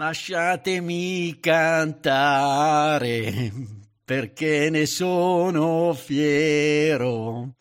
[0.00, 3.22] Lasciatemi cantare
[4.02, 7.56] perché ne sono fiero.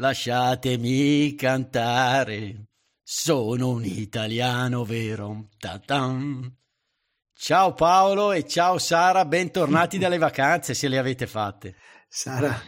[0.00, 2.64] Lasciatemi cantare,
[3.00, 5.50] sono un italiano vero.
[5.56, 6.52] Ta-tan.
[7.32, 11.76] Ciao Paolo e ciao Sara, bentornati dalle vacanze se le avete fatte.
[12.08, 12.60] Sara,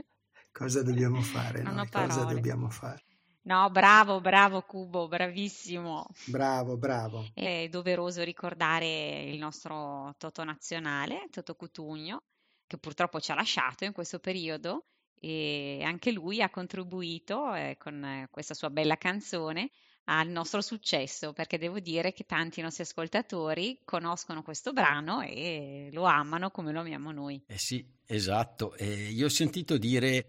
[0.50, 1.60] cosa dobbiamo fare?
[1.60, 1.86] Noi?
[1.86, 3.02] Cosa dobbiamo fare?
[3.42, 6.06] No, bravo, bravo Cubo, bravissimo.
[6.26, 7.30] Bravo, bravo.
[7.32, 12.22] È doveroso ricordare il nostro Toto nazionale, Toto Cutugno,
[12.66, 14.84] che purtroppo ci ha lasciato in questo periodo
[15.18, 19.70] e anche lui ha contribuito eh, con eh, questa sua bella canzone
[20.04, 26.04] al nostro successo, perché devo dire che tanti nostri ascoltatori conoscono questo brano e lo
[26.04, 27.40] amano come lo amiamo noi.
[27.46, 28.74] Eh sì, esatto.
[28.74, 30.26] E io ho sentito dire,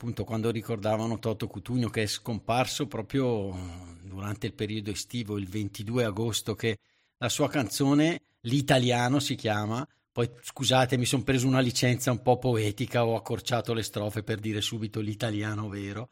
[0.00, 3.54] appunto, quando ricordavano Toto Cutugno che è scomparso proprio
[4.02, 6.78] durante il periodo estivo, il 22 agosto, che
[7.18, 12.38] la sua canzone, L'italiano si chiama, poi scusate, mi sono preso una licenza un po'
[12.38, 16.08] poetica, ho accorciato le strofe per dire subito l'italiano vero.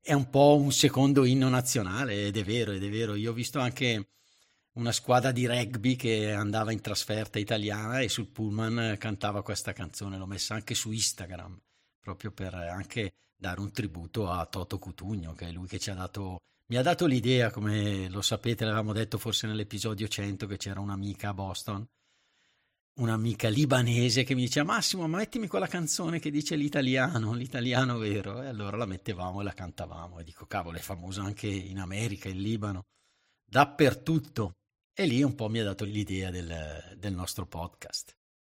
[0.00, 3.16] È un po' un secondo inno nazionale ed è vero, ed è vero.
[3.16, 4.10] Io ho visto anche
[4.74, 10.16] una squadra di rugby che andava in trasferta italiana e sul pullman cantava questa canzone,
[10.16, 11.60] l'ho messa anche su Instagram,
[12.04, 15.94] proprio per anche dare un tributo a Toto Cutugno, che è lui che ci ha
[15.94, 20.80] dato, mi ha dato l'idea, come lo sapete, l'avevamo detto forse nell'episodio 100 che c'era
[20.80, 21.88] un'amica a Boston,
[23.00, 28.42] un'amica libanese che mi diceva Massimo, ma mettimi quella canzone che dice l'italiano, l'italiano vero,
[28.42, 32.28] e allora la mettevamo e la cantavamo e dico, cavolo, è famosa anche in America,
[32.28, 32.84] in Libano,
[33.44, 34.58] dappertutto.
[34.96, 38.14] E lì un po' mi ha dato l'idea del, del nostro podcast.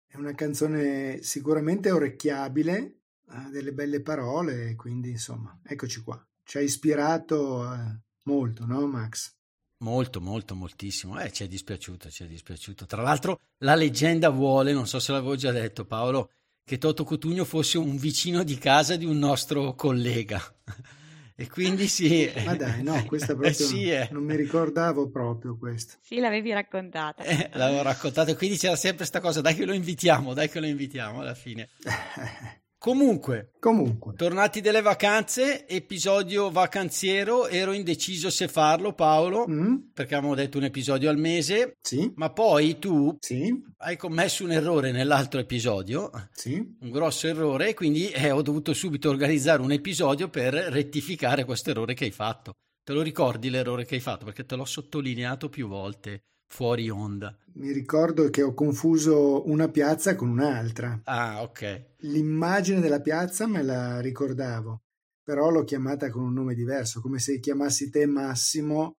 [0.06, 6.25] È una canzone sicuramente orecchiabile, ha delle belle parole, quindi insomma, eccoci qua.
[6.44, 9.34] Ci ha ispirato eh, molto, no Max?
[9.78, 11.20] Molto, molto, moltissimo.
[11.20, 12.86] Eh, ci è dispiaciuto, ci è dispiaciuto.
[12.86, 16.31] Tra l'altro, la leggenda vuole, non so se l'avevo già detto, Paolo,
[16.65, 20.42] che Toto Cutugno fosse un vicino di casa di un nostro collega.
[21.36, 22.32] e quindi sì.
[22.44, 24.09] Ma dai, no, questa proprio eh, sì, eh.
[24.12, 25.97] non mi ricordavo proprio questo.
[26.00, 27.22] Sì, l'avevi raccontata.
[27.22, 30.60] Eh, l'avevo raccontato e quindi c'era sempre questa cosa, dai che lo invitiamo, dai che
[30.60, 31.69] lo invitiamo alla fine.
[32.86, 39.88] Comunque, Comunque, tornati dalle vacanze, episodio vacanziero, ero indeciso se farlo Paolo, mm?
[39.92, 44.52] perché avevamo detto un episodio al mese, sì, ma poi tu sì, hai commesso un
[44.52, 46.54] errore nell'altro episodio, sì.
[46.54, 51.70] un grosso errore, e quindi eh, ho dovuto subito organizzare un episodio per rettificare questo
[51.70, 52.53] errore che hai fatto.
[52.84, 54.26] Te lo ricordi l'errore che hai fatto?
[54.26, 57.37] Perché te l'ho sottolineato più volte fuori onda.
[57.55, 61.01] Mi ricordo che ho confuso una piazza con un'altra.
[61.05, 61.84] Ah, ok.
[61.99, 64.83] L'immagine della piazza me la ricordavo,
[65.23, 68.93] però l'ho chiamata con un nome diverso, come se chiamassi te Massimo,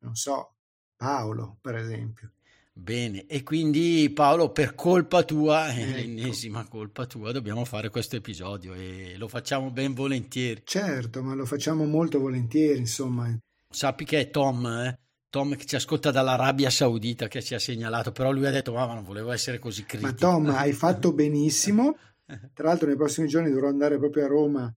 [0.00, 0.54] non so,
[0.96, 2.32] Paolo, per esempio.
[2.72, 5.96] Bene, e quindi Paolo, per colpa tua, Ecco.
[5.96, 10.62] l'ennesima colpa tua, dobbiamo fare questo episodio e lo facciamo ben volentieri.
[10.64, 13.36] Certo, ma lo facciamo molto volentieri, insomma.
[13.68, 14.98] Sappi che è Tom, eh?
[15.38, 18.92] Tom che ci ascolta dall'Arabia Saudita che ci ha segnalato, però lui ha detto, ma
[18.92, 20.10] non volevo essere così critico.
[20.10, 21.96] Ma Tom, hai fatto benissimo.
[22.52, 24.76] Tra l'altro nei prossimi giorni dovrò andare proprio a Roma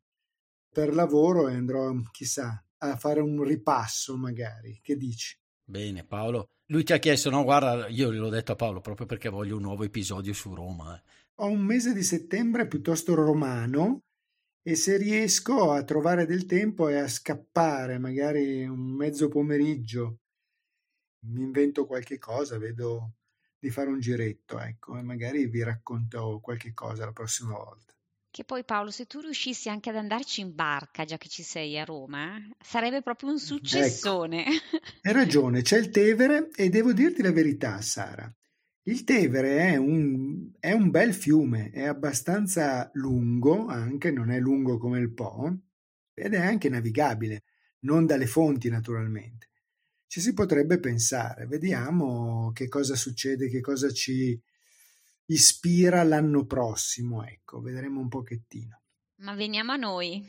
[0.71, 4.79] per lavoro e andrò, chissà, a fare un ripasso magari.
[4.83, 5.35] Che dici?
[5.63, 6.49] Bene, Paolo.
[6.67, 9.63] Lui ti ha chiesto, no, guarda, io gliel'ho detto a Paolo proprio perché voglio un
[9.63, 10.95] nuovo episodio su Roma.
[10.95, 11.01] eh.
[11.37, 14.03] Ho un mese di settembre piuttosto romano
[14.61, 20.19] e se riesco a trovare del tempo e a scappare magari un mezzo pomeriggio,
[21.23, 23.13] mi invento qualche cosa, vedo
[23.59, 27.93] di fare un giretto, ecco, e magari vi racconto qualche cosa la prossima volta.
[28.31, 31.77] Che poi Paolo, se tu riuscissi anche ad andarci in barca, già che ci sei
[31.77, 34.45] a Roma, sarebbe proprio un successone.
[35.01, 38.33] Hai ragione, c'è il Tevere e devo dirti la verità, Sara.
[38.83, 44.77] Il Tevere è un, è un bel fiume, è abbastanza lungo, anche non è lungo
[44.77, 45.53] come il Po,
[46.13, 47.43] ed è anche navigabile,
[47.81, 49.50] non dalle fonti naturalmente.
[50.11, 54.37] Ci si potrebbe pensare, vediamo che cosa succede, che cosa ci
[55.27, 58.81] ispira l'anno prossimo, ecco, vedremo un pochettino.
[59.19, 60.21] Ma veniamo a noi.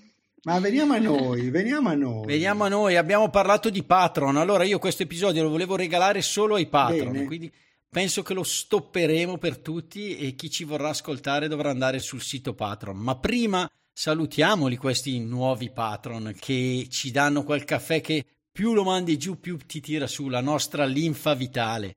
[0.45, 2.27] Ma veniamo a noi, veniamo a noi.
[2.27, 6.55] Veniamo a noi, abbiamo parlato di Patron, allora io questo episodio lo volevo regalare solo
[6.55, 7.25] ai Patron, Bene.
[7.25, 7.53] quindi
[7.89, 12.55] penso che lo stopperemo per tutti e chi ci vorrà ascoltare dovrà andare sul sito
[12.55, 12.97] Patron.
[12.99, 19.17] Ma prima salutiamoli questi nuovi patron che ci danno quel caffè che più lo mandi
[19.17, 21.97] giù, più ti tira su la nostra linfa vitale.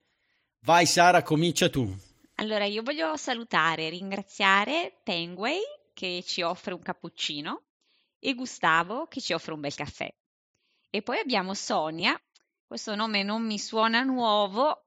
[0.61, 1.93] Vai Sara, comincia tu.
[2.35, 5.59] Allora, io voglio salutare e ringraziare Penguay
[5.93, 7.63] che ci offre un cappuccino
[8.19, 10.09] e Gustavo che ci offre un bel caffè.
[10.89, 12.17] E poi abbiamo Sonia,
[12.65, 14.85] questo nome non mi suona nuovo,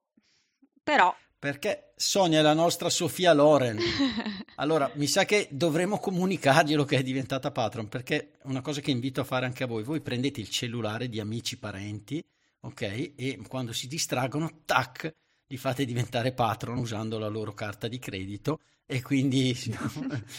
[0.83, 3.79] però perché Sonia è la nostra Sofia Loren.
[4.61, 8.91] Allora, mi sa che dovremmo comunicarglielo che è diventata patron, perché è una cosa che
[8.91, 9.85] invito a fare anche a voi.
[9.85, 12.25] Voi prendete il cellulare di amici, parenti,
[12.63, 13.13] ok?
[13.15, 15.15] E quando si distraggono, tac,
[15.47, 19.55] li fate diventare patron usando la loro carta di credito e quindi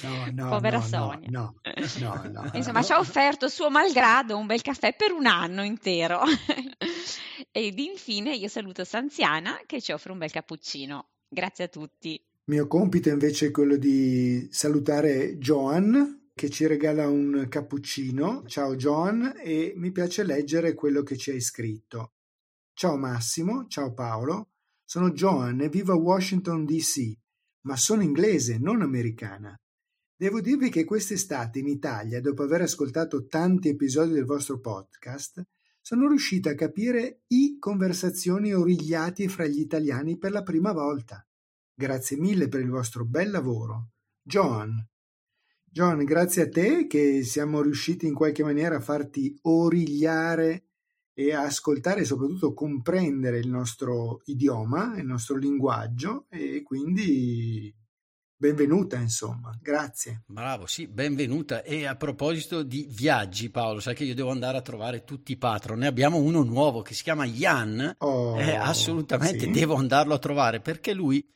[0.01, 1.53] no, no, povera no, Sonia no,
[2.31, 6.21] no, insomma ci ha offerto suo malgrado un bel caffè per un anno intero
[7.51, 11.09] ed infine io saluto Sanziana che ci offre un bel cappuccino.
[11.27, 12.21] Grazie a tutti.
[12.45, 18.43] Mio compito invece è quello di salutare Joan che ci regala un cappuccino.
[18.45, 22.13] Ciao Joan e mi piace leggere quello che ci hai scritto.
[22.73, 23.67] Ciao Massimo.
[23.67, 24.51] Ciao Paolo.
[24.83, 27.17] Sono Joan e vivo a Washington DC
[27.61, 29.55] ma sono inglese, non americana.
[30.15, 35.41] Devo dirvi che quest'estate in Italia, dopo aver ascoltato tanti episodi del vostro podcast,
[35.89, 41.27] sono riuscita a capire i conversazioni origliati fra gli italiani per la prima volta.
[41.73, 43.93] Grazie mille per il vostro bel lavoro.
[44.21, 44.87] John.
[45.63, 50.65] John, grazie a te che siamo riusciti in qualche maniera a farti origliare
[51.11, 57.75] e a ascoltare e soprattutto comprendere il nostro idioma, il nostro linguaggio e quindi
[58.39, 60.23] benvenuta insomma, grazie.
[60.25, 64.61] Bravo, sì, benvenuta e a proposito di viaggi Paolo, sai che io devo andare a
[64.61, 69.41] trovare tutti i patron, ne abbiamo uno nuovo che si chiama Jan, oh, eh, assolutamente
[69.41, 69.51] sì?
[69.51, 71.27] devo andarlo a trovare perché lui,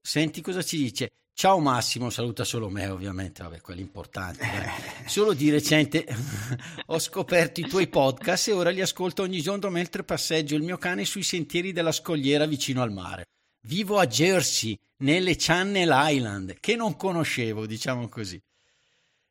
[0.00, 4.40] senti cosa ci dice, Ciao Massimo, saluta solo me ovviamente, vabbè, quelli importanti.
[4.40, 5.06] Eh.
[5.06, 6.06] Solo di recente
[6.86, 10.78] ho scoperto i tuoi podcast e ora li ascolto ogni giorno mentre passeggio il mio
[10.78, 13.26] cane sui sentieri della scogliera vicino al mare.
[13.66, 18.40] Vivo a Jersey, nelle Channel Island, che non conoscevo, diciamo così.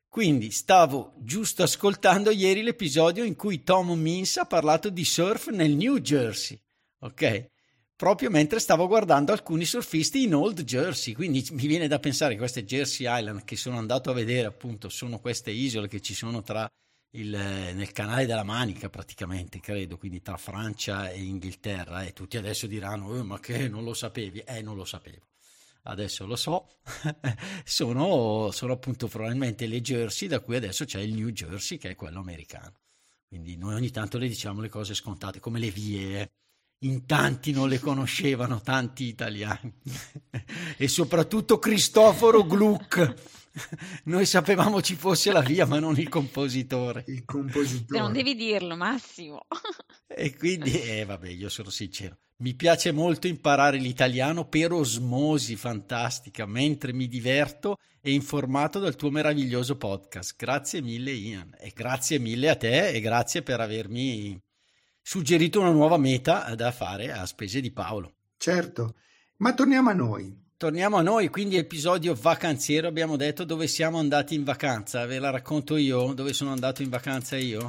[0.09, 5.71] Quindi stavo giusto ascoltando ieri l'episodio in cui Tom Means ha parlato di surf nel
[5.71, 6.59] New Jersey.
[6.99, 7.49] Ok?
[7.95, 12.39] proprio mentre stavo guardando alcuni surfisti in Old Jersey, quindi mi viene da pensare che
[12.39, 16.41] queste Jersey Island che sono andato a vedere appunto sono queste isole che ci sono
[16.41, 16.69] tra
[17.19, 22.67] il, nel canale della Manica praticamente, credo, quindi tra Francia e Inghilterra e tutti adesso
[22.67, 24.39] diranno eh, ma che non lo sapevi?
[24.39, 25.27] Eh non lo sapevo.
[25.83, 26.67] Adesso lo so,
[27.63, 31.95] sono, sono appunto probabilmente le Jersey da cui adesso c'è il New Jersey che è
[31.95, 32.79] quello americano.
[33.27, 36.31] Quindi noi ogni tanto le diciamo le cose scontate come le vie.
[36.85, 39.73] In tanti non le conoscevano, tanti italiani.
[40.77, 43.13] e soprattutto Cristoforo Gluck.
[44.05, 47.03] Noi sapevamo ci fosse la via, ma non il compositore.
[47.07, 47.99] Il compositore.
[47.99, 49.45] Non devi dirlo, Massimo.
[50.07, 52.17] e quindi, eh, vabbè, io sono sincero.
[52.37, 59.09] Mi piace molto imparare l'italiano per osmosi fantastica, mentre mi diverto e informato dal tuo
[59.09, 60.35] meraviglioso podcast.
[60.37, 61.55] Grazie mille, Ian.
[61.57, 64.37] E grazie mille a te e grazie per avermi
[65.07, 68.15] suggerito una nuova meta da fare a spese di Paolo.
[68.37, 68.95] Certo,
[69.37, 70.35] ma torniamo a noi.
[70.57, 75.29] Torniamo a noi, quindi episodio vacanziero, abbiamo detto dove siamo andati in vacanza, ve la
[75.29, 77.67] racconto io, dove sono andato in vacanza io?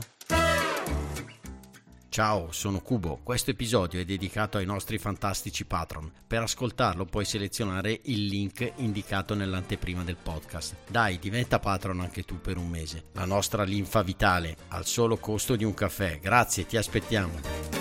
[2.16, 3.20] Ciao, sono Cubo.
[3.23, 6.11] Questo episodio è dedicato ai nostri fantastici patron.
[6.26, 10.76] Per ascoltarlo puoi selezionare il link indicato nell'anteprima del podcast.
[10.88, 13.08] Dai, diventa patron anche tu per un mese.
[13.12, 16.18] La nostra linfa vitale al solo costo di un caffè.
[16.18, 17.75] Grazie, ti aspettiamo.